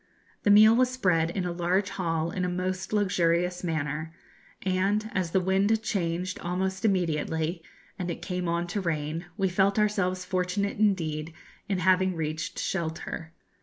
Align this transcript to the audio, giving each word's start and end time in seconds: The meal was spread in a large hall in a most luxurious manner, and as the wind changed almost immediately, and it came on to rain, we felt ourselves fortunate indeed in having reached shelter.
The 0.41 0.49
meal 0.49 0.75
was 0.75 0.89
spread 0.89 1.29
in 1.29 1.45
a 1.45 1.51
large 1.51 1.89
hall 1.91 2.31
in 2.31 2.43
a 2.43 2.49
most 2.49 2.91
luxurious 2.91 3.63
manner, 3.63 4.11
and 4.63 5.07
as 5.13 5.29
the 5.29 5.39
wind 5.39 5.83
changed 5.83 6.39
almost 6.39 6.83
immediately, 6.83 7.61
and 7.99 8.09
it 8.09 8.19
came 8.23 8.47
on 8.47 8.65
to 8.69 8.81
rain, 8.81 9.25
we 9.37 9.47
felt 9.47 9.77
ourselves 9.77 10.25
fortunate 10.25 10.79
indeed 10.79 11.33
in 11.69 11.77
having 11.77 12.15
reached 12.15 12.57
shelter. 12.57 13.31